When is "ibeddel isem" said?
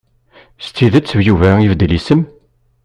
1.63-2.21